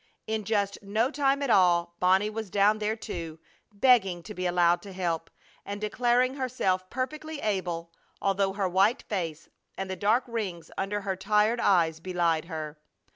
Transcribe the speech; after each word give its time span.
In 0.25 0.45
just 0.45 0.79
no 0.81 1.11
time 1.11 1.43
at 1.43 1.51
all 1.51 1.93
Bonnie 1.99 2.31
was 2.31 2.49
down 2.49 2.79
there, 2.79 2.95
too, 2.95 3.37
begging 3.71 4.23
to 4.23 4.33
be 4.33 4.47
allowed 4.47 4.81
to 4.81 4.93
help, 4.93 5.29
and 5.63 5.79
declaring 5.79 6.33
herself 6.37 6.89
perfectly 6.89 7.39
able, 7.39 7.93
although 8.19 8.53
her 8.53 8.67
white 8.67 9.03
face 9.03 9.47
and 9.77 9.91
the 9.91 9.95
dark 9.95 10.23
rings 10.25 10.71
under 10.75 11.01
her 11.01 11.15
tired 11.15 11.59
eyes 11.59 11.99
belied 11.99 12.45
her. 12.45 12.79